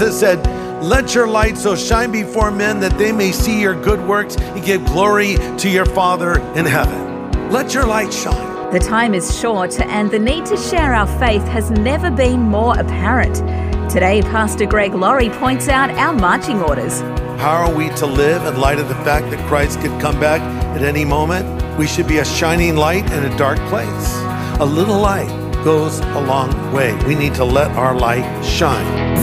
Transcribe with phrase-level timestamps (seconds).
[0.00, 4.00] Jesus said, Let your light so shine before men that they may see your good
[4.08, 7.50] works and give glory to your Father in heaven.
[7.50, 8.72] Let your light shine.
[8.72, 12.78] The time is short, and the need to share our faith has never been more
[12.78, 13.36] apparent.
[13.92, 17.00] Today, Pastor Greg Laurie points out our marching orders.
[17.38, 20.40] How are we to live in light of the fact that Christ could come back
[20.74, 21.44] at any moment?
[21.76, 24.14] We should be a shining light in a dark place.
[24.60, 25.28] A little light
[25.62, 26.94] goes a long way.
[27.04, 29.20] We need to let our light shine.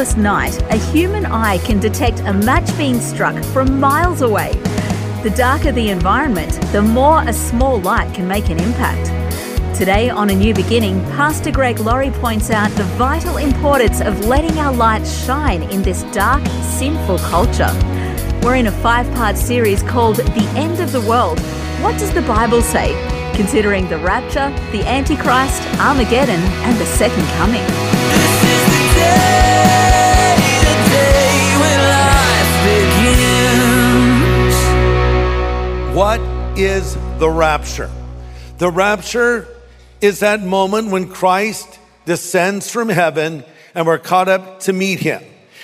[0.00, 4.50] Moonless night, a human eye can detect a match being struck from miles away.
[5.22, 9.08] The darker the environment, the more a small light can make an impact.
[9.76, 14.58] Today, on A New Beginning, Pastor Greg Laurie points out the vital importance of letting
[14.58, 17.70] our light shine in this dark, sinful culture.
[18.42, 21.38] We're in a five part series called The End of the World.
[21.82, 22.94] What does the Bible say?
[23.36, 27.89] Considering the rapture, the Antichrist, Armageddon, and the Second Coming.
[36.00, 36.22] What
[36.58, 37.90] is the rapture?
[38.56, 39.46] The rapture
[40.00, 45.22] is that moment when Christ descends from heaven and we're caught up to meet him.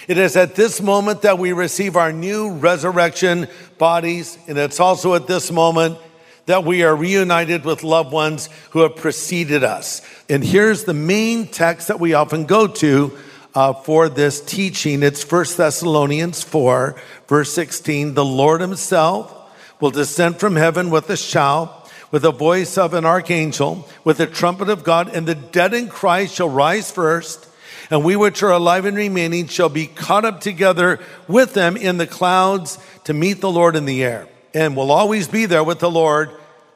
[0.09, 5.15] It is at this moment that we receive our new resurrection bodies, and it's also
[5.15, 5.97] at this moment
[6.45, 10.03] that we are reunited with loved ones who have preceded us.
[10.29, 13.17] And here's the main text that we often go to
[13.55, 15.03] uh, for this teaching.
[15.03, 18.13] It's 1 Thessalonians 4, verse 16.
[18.13, 19.45] The Lord himself
[19.81, 24.27] will descend from heaven with a shout, with the voice of an archangel, with the
[24.27, 27.49] trumpet of God, and the dead in Christ shall rise first.
[27.91, 30.99] And we which are alive and remaining shall be caught up together
[31.29, 34.29] with them in the clouds to meet the Lord in the air.
[34.55, 36.31] And will always be there with the Lord.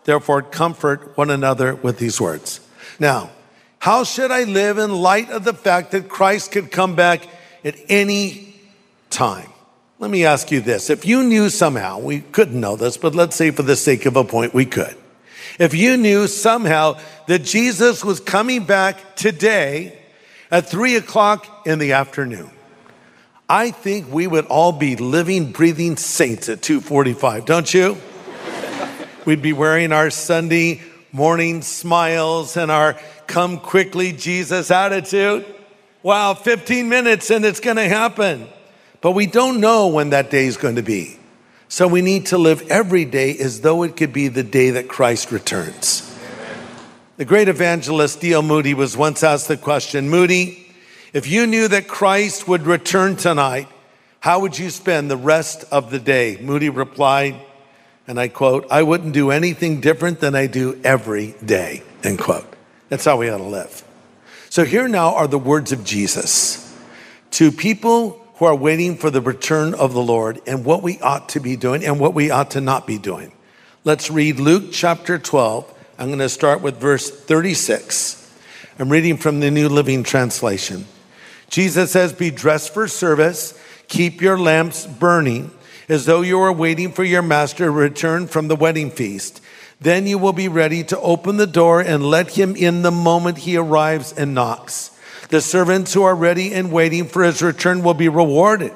[0.05, 2.61] Therefore, comfort one another with these words.
[2.99, 3.31] Now,
[3.79, 7.27] how should I live in light of the fact that Christ could come back
[7.65, 8.55] at any
[9.09, 9.51] time?
[10.01, 10.89] Let me ask you this.
[10.89, 14.17] If you knew somehow, we couldn't know this, but let's say for the sake of
[14.17, 14.97] a point, we could.
[15.59, 19.99] If you knew somehow that Jesus was coming back today
[20.51, 22.51] at three o'clock in the afternoon,
[23.47, 27.99] I think we would all be living, breathing saints at 245, don't you?
[29.27, 30.81] We'd be wearing our Sunday
[31.13, 35.45] morning smiles and our come quickly Jesus attitude.
[36.03, 38.49] Wow, 15 minutes and it's going to happen.
[39.01, 41.19] But we don't know when that day is going to be.
[41.69, 44.89] So we need to live every day as though it could be the day that
[44.89, 46.07] Christ returns.
[47.17, 48.43] The great evangelist D.L.
[48.43, 50.67] Moody was once asked the question Moody,
[51.13, 53.69] if you knew that Christ would return tonight,
[54.21, 56.39] how would you spend the rest of the day?
[56.41, 57.37] Moody replied,
[58.07, 62.47] and I quote, I wouldn't do anything different than I do every day, end quote.
[62.89, 63.85] That's how we ought to live.
[64.51, 66.77] So here now are the words of Jesus
[67.33, 71.29] to people who are waiting for the return of the Lord and what we ought
[71.29, 73.33] to be doing and what we ought to not be doing.
[73.85, 75.71] Let's read Luke chapter 12.
[75.99, 78.17] I'm going to start with verse 36.
[78.79, 80.87] I'm reading from the New Living Translation.
[81.51, 85.51] Jesus says, Be dressed for service, keep your lamps burning,
[85.87, 89.43] as though you are waiting for your master to return from the wedding feast.
[89.83, 93.37] Then you will be ready to open the door and let him in the moment
[93.37, 94.93] he arrives and knocks.
[95.31, 98.73] The servants who are ready and waiting for his return will be rewarded.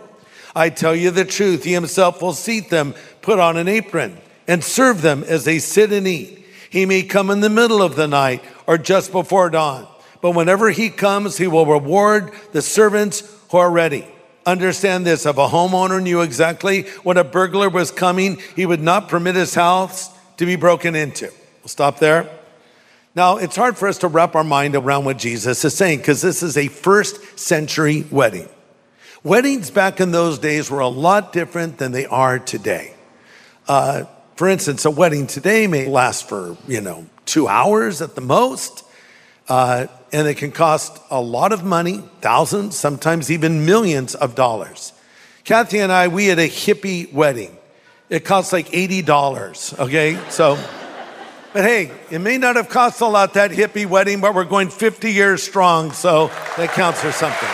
[0.54, 4.16] I tell you the truth, he himself will seat them, put on an apron,
[4.46, 6.46] and serve them as they sit and eat.
[6.70, 9.86] He may come in the middle of the night or just before dawn.
[10.20, 14.06] But whenever he comes, he will reward the servants who are ready.
[14.46, 19.08] Understand this if a homeowner knew exactly when a burglar was coming, he would not
[19.08, 21.26] permit his house to be broken into.
[21.62, 22.30] We'll stop there.
[23.16, 26.20] Now, it's hard for us to wrap our mind around what Jesus is saying because
[26.20, 28.49] this is a first century wedding.
[29.22, 32.94] Weddings back in those days were a lot different than they are today.
[33.69, 34.05] Uh,
[34.37, 38.84] For instance, a wedding today may last for, you know, two hours at the most.
[39.49, 44.93] Uh, and it can cost a lot of money, thousands, sometimes even millions of dollars.
[45.44, 47.56] Kathy and I, we had a hippie wedding.
[48.08, 50.19] It cost like $80, okay?
[50.31, 50.58] So,
[51.54, 54.68] but hey, it may not have cost a lot, that hippie wedding, but we're going
[54.68, 57.48] 50 years strong, so that counts for something.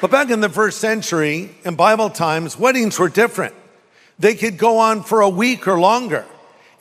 [0.00, 3.54] But back in the first century, in Bible times, weddings were different.
[4.18, 6.24] They could go on for a week or longer.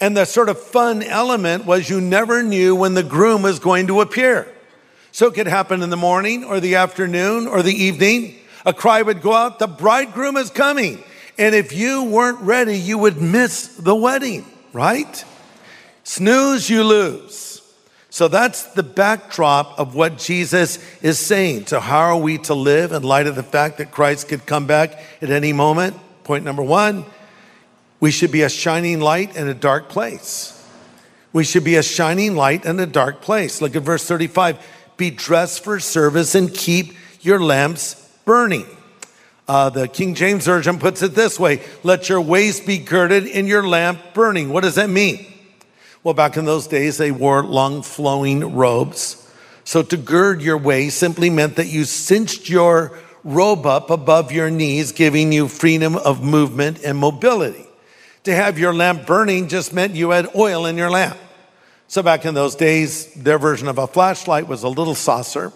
[0.01, 3.85] And the sort of fun element was you never knew when the groom was going
[3.87, 4.51] to appear.
[5.11, 8.39] So it could happen in the morning or the afternoon or the evening.
[8.65, 11.03] A cry would go out, the bridegroom is coming.
[11.37, 15.23] And if you weren't ready, you would miss the wedding, right?
[16.03, 17.61] Snooze, you lose.
[18.09, 21.65] So that's the backdrop of what Jesus is saying.
[21.65, 24.67] So, how are we to live in light of the fact that Christ could come
[24.67, 25.97] back at any moment?
[26.23, 27.03] Point number one,
[27.99, 30.51] we should be a shining light in a dark place.
[31.33, 33.61] We should be a shining light in a dark place.
[33.61, 34.65] Look at verse 35
[34.97, 38.65] be dressed for service and keep your lamps burning.
[39.47, 43.47] Uh, the King James Version puts it this way let your waist be girded and
[43.47, 44.50] your lamp burning.
[44.50, 45.25] What does that mean?
[46.03, 49.21] Well, back in those days, they wore long flowing robes.
[49.63, 54.51] So to gird your waist simply meant that you cinched your robe up above your
[54.51, 57.65] knees, giving you freedom of movement and mobility.
[58.25, 61.18] To have your lamp burning just meant you had oil in your lamp.
[61.88, 65.51] So back in those days, their version of a flashlight was a little saucer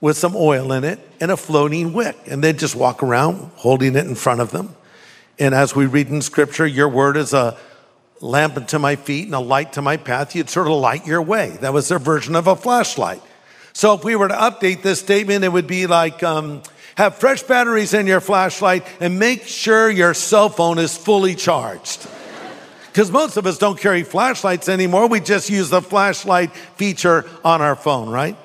[0.00, 2.16] with some oil in it and a floating wick.
[2.26, 4.74] And they'd just walk around holding it in front of them.
[5.38, 7.56] And as we read in scripture, your word is a
[8.20, 11.22] lamp unto my feet and a light to my path, you'd sort of light your
[11.22, 11.50] way.
[11.60, 13.22] That was their version of a flashlight.
[13.72, 16.62] So if we were to update this statement, it would be like, um,
[16.96, 22.06] have fresh batteries in your flashlight and make sure your cell phone is fully charged.
[22.86, 25.06] Because most of us don't carry flashlights anymore.
[25.06, 28.36] We just use the flashlight feature on our phone, right?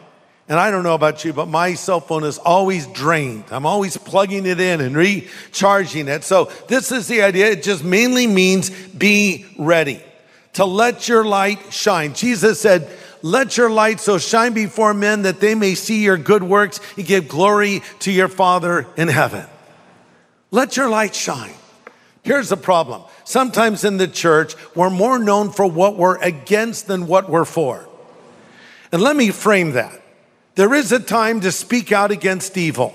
[0.53, 3.45] And I don't know about you, but my cell phone is always drained.
[3.49, 6.23] I'm always plugging it in and recharging it.
[6.23, 7.49] So this is the idea.
[7.49, 9.99] It just mainly means be ready
[10.53, 12.13] to let your light shine.
[12.13, 12.87] Jesus said,
[13.23, 17.07] let your light so shine before men that they may see your good works and
[17.07, 19.47] give glory to your Father in heaven.
[20.51, 21.55] Let your light shine.
[22.21, 23.01] Here's the problem.
[23.23, 27.89] Sometimes in the church, we're more known for what we're against than what we're for.
[28.91, 30.01] And let me frame that.
[30.55, 32.93] There is a time to speak out against evil.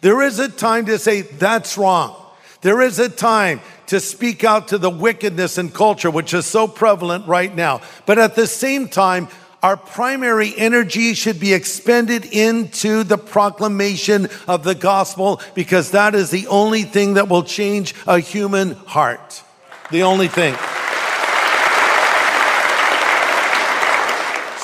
[0.00, 2.14] There is a time to say, that's wrong.
[2.60, 6.66] There is a time to speak out to the wickedness in culture, which is so
[6.66, 7.82] prevalent right now.
[8.06, 9.28] But at the same time,
[9.62, 16.30] our primary energy should be expended into the proclamation of the gospel because that is
[16.30, 19.42] the only thing that will change a human heart.
[19.90, 20.54] The only thing.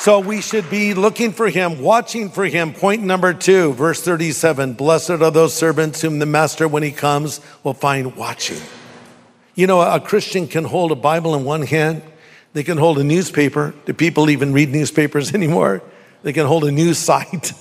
[0.01, 2.73] So we should be looking for him, watching for him.
[2.73, 7.39] Point number two, verse 37 Blessed are those servants whom the master, when he comes,
[7.65, 8.57] will find watching.
[9.55, 12.01] You know, a Christian can hold a Bible in one hand,
[12.55, 13.75] they can hold a newspaper.
[13.85, 15.83] Do people even read newspapers anymore?
[16.23, 17.53] They can hold a news site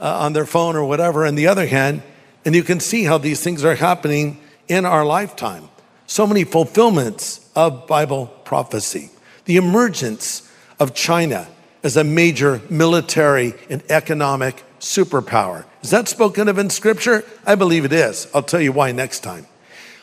[0.00, 2.02] uh, on their phone or whatever in the other hand,
[2.44, 5.68] and you can see how these things are happening in our lifetime.
[6.08, 9.10] So many fulfillments of Bible prophecy.
[9.44, 11.46] The emergence of China
[11.84, 15.64] as a major military and economic superpower.
[15.82, 17.24] Is that spoken of in Scripture?
[17.46, 18.26] I believe it is.
[18.34, 19.46] I'll tell you why next time.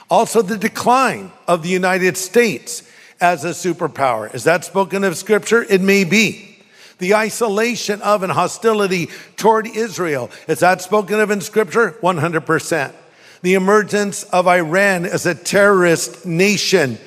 [0.09, 2.87] Also, the decline of the United States
[3.19, 4.33] as a superpower.
[4.33, 5.63] Is that spoken of Scripture?
[5.63, 6.57] It may be.
[6.99, 10.29] The isolation of and hostility toward Israel.
[10.47, 11.97] Is that spoken of in Scripture?
[12.01, 12.93] 100%.
[13.41, 16.99] The emergence of Iran as a terrorist nation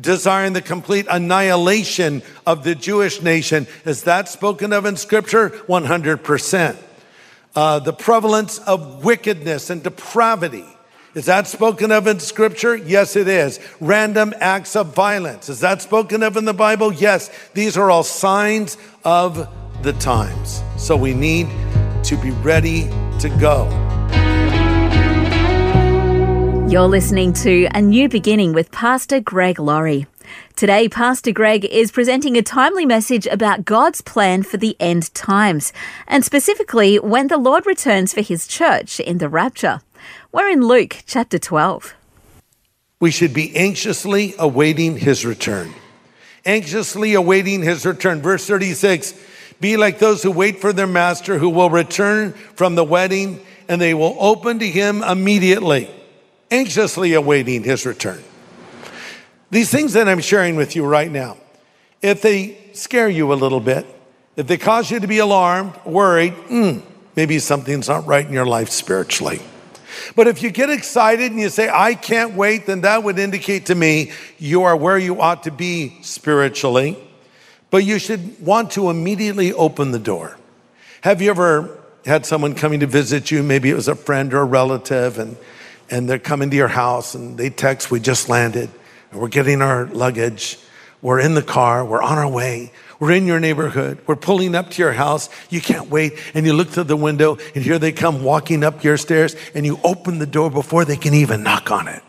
[0.00, 3.66] desiring the complete annihilation of the Jewish nation.
[3.84, 5.50] Is that spoken of in Scripture?
[5.50, 6.76] 100%.
[7.54, 10.66] Uh, the prevalence of wickedness and depravity.
[11.14, 12.76] Is that spoken of in Scripture?
[12.76, 13.58] Yes, it is.
[13.80, 15.48] Random acts of violence.
[15.48, 16.92] Is that spoken of in the Bible?
[16.92, 17.30] Yes.
[17.52, 19.48] These are all signs of
[19.82, 20.62] the times.
[20.76, 21.48] So we need
[22.04, 22.82] to be ready
[23.18, 23.89] to go.
[26.70, 30.06] You're listening to A New Beginning with Pastor Greg Laurie.
[30.54, 35.72] Today, Pastor Greg is presenting a timely message about God's plan for the end times,
[36.06, 39.80] and specifically when the Lord returns for his church in the rapture.
[40.30, 41.92] We're in Luke chapter 12.
[43.00, 45.74] We should be anxiously awaiting his return.
[46.46, 48.22] Anxiously awaiting his return.
[48.22, 49.14] Verse 36
[49.58, 53.80] Be like those who wait for their master who will return from the wedding and
[53.80, 55.90] they will open to him immediately,
[56.50, 58.22] anxiously awaiting his return.
[59.50, 61.36] These things that I'm sharing with you right now,
[62.02, 63.86] if they scare you a little bit,
[64.36, 66.82] if they cause you to be alarmed, worried, mm,
[67.16, 69.40] maybe something's not right in your life spiritually.
[70.14, 73.66] But if you get excited and you say, I can't wait, then that would indicate
[73.66, 76.96] to me you are where you ought to be spiritually.
[77.70, 80.36] But you should want to immediately open the door.
[81.02, 83.42] Have you ever had someone coming to visit you?
[83.42, 85.36] Maybe it was a friend or a relative, and,
[85.90, 88.70] and they're coming to your house and they text, We just landed,
[89.10, 90.58] and we're getting our luggage.
[91.02, 92.72] We're in the car, we're on our way.
[92.98, 93.98] We're in your neighborhood.
[94.06, 95.30] We're pulling up to your house.
[95.48, 96.12] You can't wait.
[96.34, 99.64] And you look through the window, and here they come walking up your stairs, and
[99.64, 102.02] you open the door before they can even knock on it.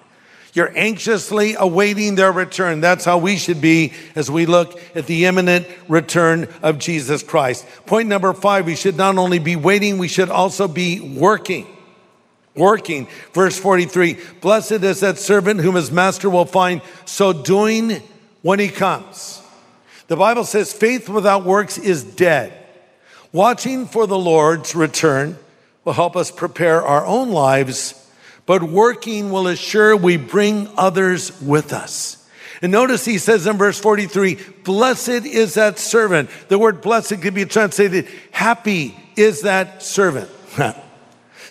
[0.54, 2.82] You're anxiously awaiting their return.
[2.82, 7.66] That's how we should be as we look at the imminent return of Jesus Christ.
[7.86, 11.68] Point number five, we should not only be waiting, we should also be working.
[12.56, 13.08] Working.
[13.34, 18.02] Verse 43 Blessed is that servant whom his master will find so doing
[18.42, 19.42] when he comes.
[20.08, 22.54] The Bible says faith without works is dead.
[23.32, 25.38] Watching for the Lord's return
[25.86, 27.96] will help us prepare our own lives,
[28.46, 32.28] but working will assure we bring others with us.
[32.62, 36.30] And notice he says in verse 43, blessed is that servant.
[36.50, 40.30] The word blessed could be translated, happy is that servant.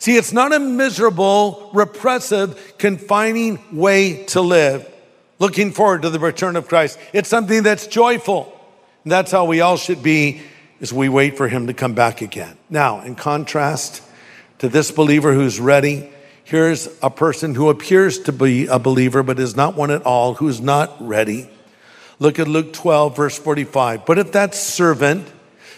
[0.00, 4.90] See, it's not a miserable, repressive, confining way to live
[5.40, 6.98] looking forward to the return of Christ.
[7.12, 8.56] It's something that's joyful.
[9.02, 10.42] And that's how we all should be
[10.80, 12.56] as we wait for him to come back again.
[12.68, 14.02] Now, in contrast
[14.58, 16.08] to this believer who's ready,
[16.44, 20.34] here's a person who appears to be a believer but is not one at all,
[20.34, 21.48] who's not ready.
[22.18, 24.04] Look at Luke 12, verse 45.
[24.04, 25.26] But if that servant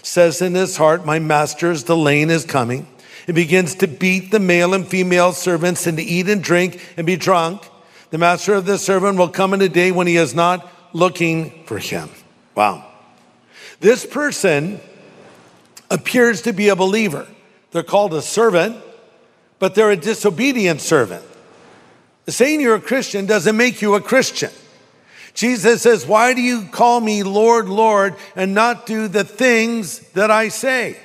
[0.02, 2.88] says in his heart, My master's delaying is coming,
[3.26, 7.06] and begins to beat the male and female servants and to eat and drink and
[7.06, 7.62] be drunk,
[8.10, 11.64] the master of the servant will come in a day when he is not looking
[11.64, 12.10] for him.
[12.54, 12.86] Wow.
[13.80, 14.80] This person
[15.90, 17.26] appears to be a believer.
[17.70, 18.76] They're called a servant,
[19.58, 21.24] but they're a disobedient servant.
[22.28, 24.50] Saying you're a Christian doesn't make you a Christian.
[25.34, 30.30] Jesus says, Why do you call me Lord, Lord, and not do the things that
[30.30, 30.98] I say?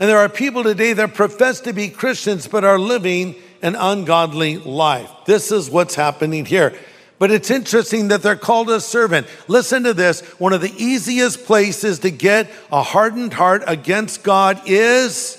[0.00, 4.56] And there are people today that profess to be Christians but are living an ungodly
[4.56, 5.10] life.
[5.26, 6.74] This is what's happening here.
[7.18, 9.26] But it's interesting that they're called a servant.
[9.46, 10.22] Listen to this.
[10.40, 15.36] One of the easiest places to get a hardened heart against God is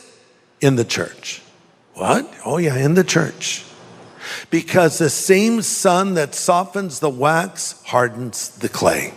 [0.62, 1.42] in the church.
[1.96, 2.32] What?
[2.46, 3.66] Oh, yeah, in the church.
[4.52, 9.16] Because the same sun that softens the wax hardens the clay.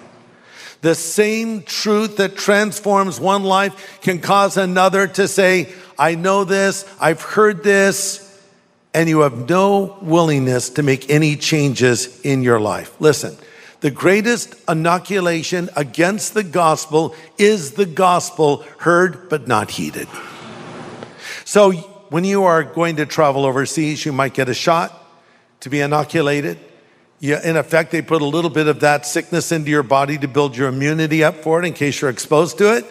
[0.85, 6.85] The same truth that transforms one life can cause another to say, I know this,
[7.01, 8.39] I've heard this,
[8.93, 13.01] and you have no willingness to make any changes in your life.
[13.01, 13.35] Listen,
[13.81, 20.09] the greatest inoculation against the gospel is the gospel heard but not heeded.
[21.47, 21.73] So,
[22.11, 25.03] when you are going to travel overseas, you might get a shot
[25.61, 26.59] to be inoculated.
[27.21, 30.57] In effect, they put a little bit of that sickness into your body to build
[30.57, 32.85] your immunity up for it in case you're exposed to it.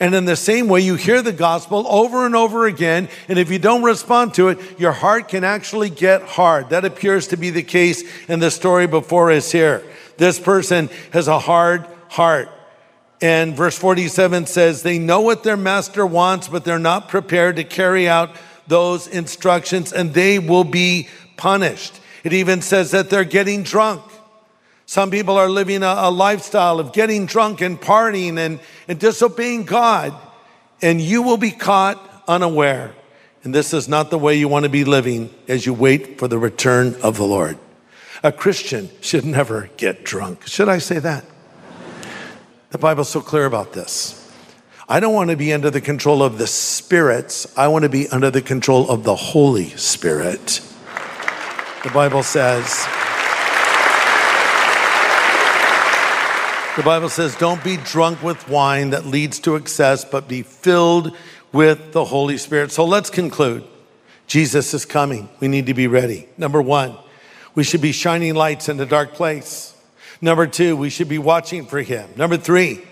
[0.00, 3.08] And in the same way, you hear the gospel over and over again.
[3.28, 6.70] And if you don't respond to it, your heart can actually get hard.
[6.70, 9.84] That appears to be the case in the story before us here.
[10.16, 12.48] This person has a hard heart.
[13.20, 17.64] And verse 47 says, They know what their master wants, but they're not prepared to
[17.64, 18.34] carry out
[18.66, 22.00] those instructions, and they will be punished.
[22.24, 24.02] It even says that they're getting drunk.
[24.86, 29.64] Some people are living a, a, lifestyle of getting drunk and partying and, and disobeying
[29.64, 30.14] God,
[30.82, 32.94] and you will be caught unaware.
[33.44, 36.28] And this is not the way you want to be living as you wait for
[36.28, 37.58] the return of the Lord.
[38.22, 40.46] A Christian should never get drunk.
[40.46, 41.24] Should I say that?
[42.70, 44.20] The Bible's so clear about this.
[44.88, 47.46] I don't want to be under the control of the spirits.
[47.56, 50.60] I want to be under the control of the Holy Spirit.
[51.84, 52.86] The Bible says,
[56.76, 61.16] The Bible says, don't be drunk with wine that leads to excess, but be filled
[61.52, 62.72] with the Holy Spirit.
[62.72, 63.62] So let's conclude.
[64.26, 65.28] Jesus is coming.
[65.38, 66.26] We need to be ready.
[66.36, 66.96] Number one,
[67.54, 69.72] we should be shining lights in a dark place.
[70.20, 72.10] Number two, we should be watching for him.
[72.16, 72.82] Number three,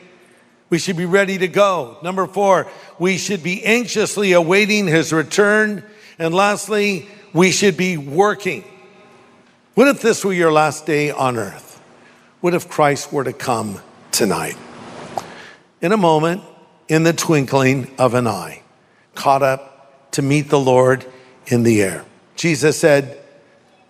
[0.70, 1.96] we should be ready to go.
[2.04, 2.68] Number four,
[3.00, 5.82] we should be anxiously awaiting his return.
[6.20, 8.62] And lastly, we should be working.
[9.74, 11.80] What if this were your last day on earth?
[12.42, 14.58] What if Christ were to come tonight?
[15.80, 16.42] In a moment,
[16.88, 18.62] in the twinkling of an eye,
[19.14, 21.06] caught up to meet the Lord
[21.46, 22.04] in the air.
[22.36, 23.18] Jesus said,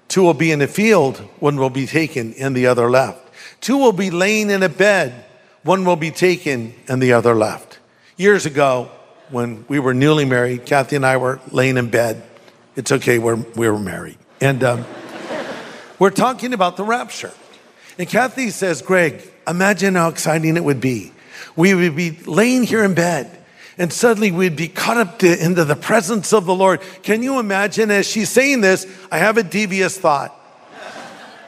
[0.07, 3.19] Two will be in the field, one will be taken, and the other left.
[3.61, 5.25] Two will be laying in a bed,
[5.65, 7.81] one will be taken, and the other left.
[8.17, 8.89] Years ago,
[9.31, 12.23] when we were newly married, Kathy and I were laying in bed.
[12.77, 14.19] It's okay, we're, we were married.
[14.41, 14.85] And um,
[16.03, 17.31] we're talking about the rapture.
[17.97, 21.13] And Kathy says, Greg, imagine how exciting it would be.
[21.55, 23.31] We would be laying here in bed
[23.79, 26.81] and suddenly we'd be caught up to, into the presence of the Lord.
[27.05, 28.85] Can you imagine as she's saying this?
[29.13, 30.37] I have a devious thought.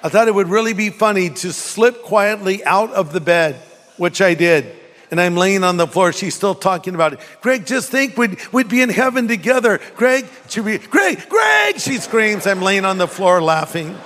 [0.05, 3.57] I thought it would really be funny to slip quietly out of the bed,
[3.97, 4.67] which I did.
[5.11, 6.13] And I'm laying on the floor.
[6.13, 7.19] She's still talking about it.
[7.41, 9.81] Greg, just think we'd, we'd be in heaven together.
[9.97, 12.47] Greg, she be, Greg, Greg, she screams.
[12.47, 13.97] I'm laying on the floor laughing.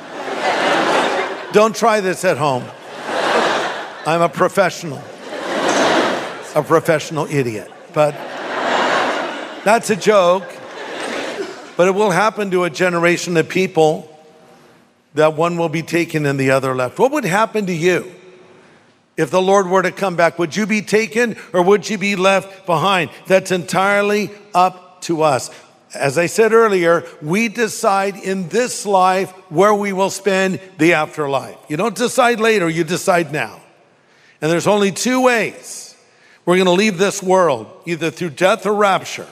[1.52, 2.64] Don't try this at home.
[4.06, 4.98] I'm a professional,
[6.54, 7.70] a professional idiot.
[7.94, 8.12] But
[9.64, 10.44] that's a joke.
[11.76, 14.14] But it will happen to a generation of people
[15.14, 16.98] that one will be taken and the other left.
[16.98, 18.12] What would happen to you
[19.16, 20.38] if the Lord were to come back?
[20.38, 23.10] Would you be taken or would you be left behind?
[23.26, 25.50] That's entirely up to us.
[25.94, 31.56] As I said earlier, we decide in this life where we will spend the afterlife.
[31.68, 33.60] You don't decide later, you decide now.
[34.40, 35.96] And there's only two ways
[36.44, 39.26] we're going to leave this world, either through death or rapture.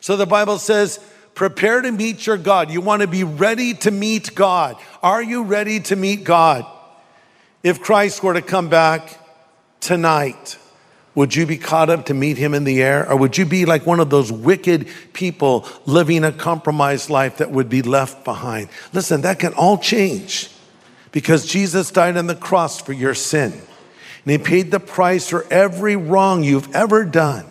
[0.00, 1.00] So the Bible says,
[1.34, 2.70] prepare to meet your God.
[2.70, 4.76] You want to be ready to meet God.
[5.02, 6.64] Are you ready to meet God?
[7.62, 9.18] If Christ were to come back
[9.80, 10.58] tonight,
[11.14, 13.08] would you be caught up to meet him in the air?
[13.10, 17.50] Or would you be like one of those wicked people living a compromised life that
[17.50, 18.68] would be left behind?
[18.92, 20.50] Listen, that can all change
[21.12, 23.52] because Jesus died on the cross for your sin.
[23.52, 27.46] And he paid the price for every wrong you've ever done.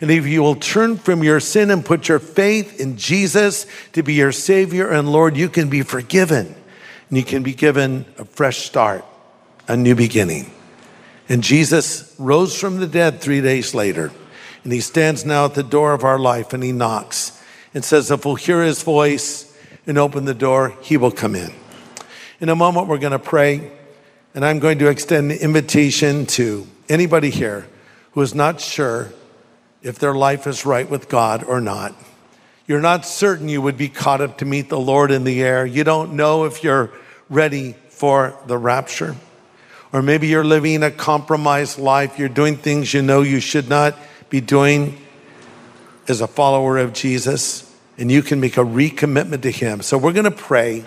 [0.00, 4.02] And if you will turn from your sin and put your faith in Jesus to
[4.02, 6.54] be your Savior and Lord, you can be forgiven.
[7.08, 9.04] And you can be given a fresh start,
[9.66, 10.52] a new beginning.
[11.30, 14.10] And Jesus rose from the dead three days later.
[14.64, 17.40] And he stands now at the door of our life and he knocks
[17.72, 21.52] and says, If we'll hear his voice and open the door, he will come in.
[22.40, 23.70] In a moment, we're going to pray.
[24.34, 27.66] And I'm going to extend the invitation to anybody here
[28.12, 29.12] who is not sure
[29.82, 31.94] if their life is right with God or not.
[32.66, 35.64] You're not certain you would be caught up to meet the Lord in the air.
[35.64, 36.90] You don't know if you're
[37.28, 39.16] ready for the rapture.
[39.92, 42.18] Or maybe you're living a compromised life.
[42.18, 43.96] You're doing things you know you should not
[44.28, 45.00] be doing
[46.06, 47.66] as a follower of Jesus.
[47.98, 49.82] And you can make a recommitment to Him.
[49.82, 50.84] So we're going to pray,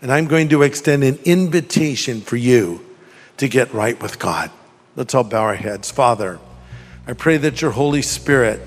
[0.00, 2.84] and I'm going to extend an invitation for you
[3.36, 4.50] to get right with God.
[4.96, 5.90] Let's all bow our heads.
[5.90, 6.40] Father,
[7.06, 8.60] I pray that your Holy Spirit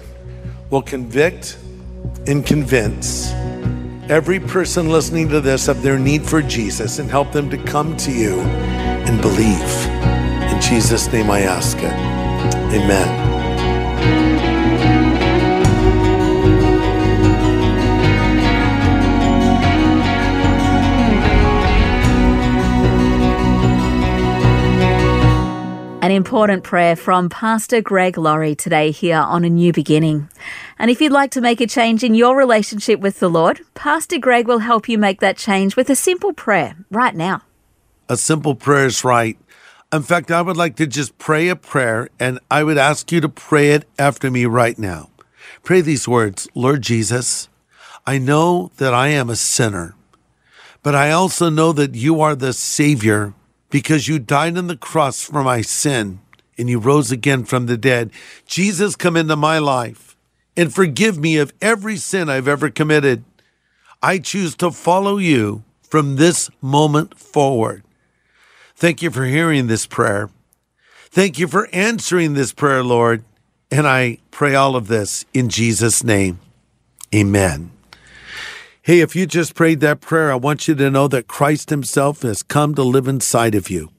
[0.69, 1.58] will convict
[2.28, 3.32] and convince
[4.08, 7.97] every person listening to this of their need for Jesus and help them to come
[7.97, 8.39] to you
[9.09, 9.87] and believe.
[10.53, 11.91] In Jesus' name I ask it.
[12.75, 13.29] Amen.
[26.01, 30.29] An important prayer from Pastor Greg Laurie today here on A New Beginning.
[30.77, 34.19] And if you'd like to make a change in your relationship with the Lord, Pastor
[34.19, 37.41] Greg will help you make that change with a simple prayer right now.
[38.11, 39.37] A simple prayer is right.
[39.93, 43.21] In fact, I would like to just pray a prayer and I would ask you
[43.21, 45.11] to pray it after me right now.
[45.63, 47.49] Pray these words Lord Jesus,
[48.07, 49.93] I know that I am a sinner,
[50.81, 53.35] but I also know that you are the Savior
[53.69, 56.19] because you died on the cross for my sin
[56.57, 58.09] and you rose again from the dead.
[58.47, 60.17] Jesus, come into my life
[60.57, 63.23] and forgive me of every sin I've ever committed.
[64.01, 67.83] I choose to follow you from this moment forward.
[68.79, 70.29] Thank you for hearing this prayer.
[71.09, 73.25] Thank you for answering this prayer, Lord.
[73.69, 76.39] And I pray all of this in Jesus' name.
[77.13, 77.71] Amen.
[78.81, 82.21] Hey, if you just prayed that prayer, I want you to know that Christ Himself
[82.21, 83.91] has come to live inside of you.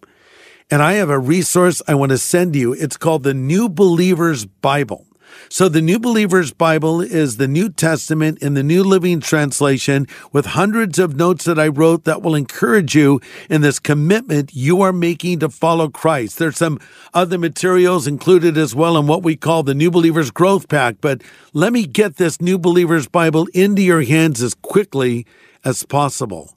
[0.70, 2.72] And I have a resource I want to send you.
[2.72, 5.06] It's called the New Believer's Bible.
[5.48, 10.46] So the New Believer's Bible is the New Testament in the New Living Translation with
[10.46, 14.92] hundreds of notes that I wrote that will encourage you in this commitment you are
[14.92, 16.38] making to follow Christ.
[16.38, 16.78] There's some
[17.14, 21.22] other materials included as well in what we call the New Believer's Growth Pack, but
[21.52, 25.26] let me get this New Believer's Bible into your hands as quickly
[25.64, 26.54] as possible.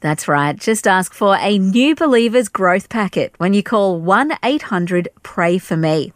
[0.00, 0.56] That's right.
[0.56, 5.76] Just ask for a New Believers Growth Packet when you call 1 800 Pray For
[5.76, 6.12] Me.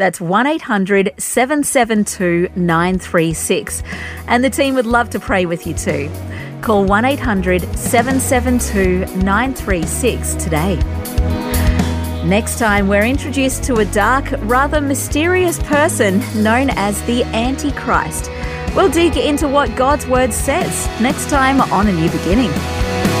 [0.00, 3.82] That's 1 800 772 936.
[4.28, 6.10] And the team would love to pray with you too.
[6.62, 10.76] Call 1 800 772 936 today.
[12.24, 18.30] Next time, we're introduced to a dark, rather mysterious person known as the Antichrist.
[18.74, 23.19] We'll dig into what God's Word says next time on A New Beginning.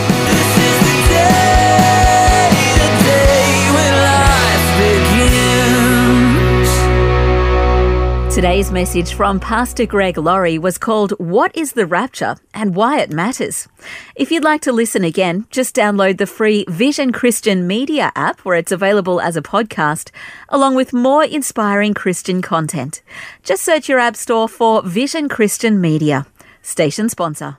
[8.40, 13.10] Today's message from Pastor Greg Laurie was called What is the Rapture and Why It
[13.10, 13.68] Matters.
[14.14, 18.56] If you'd like to listen again, just download the free Vision Christian Media app where
[18.56, 20.10] it's available as a podcast,
[20.48, 23.02] along with more inspiring Christian content.
[23.42, 26.24] Just search your app store for Vision Christian Media.
[26.62, 27.58] Station sponsor.